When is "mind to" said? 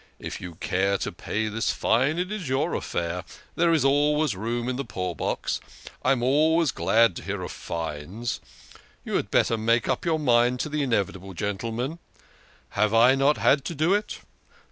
10.17-10.69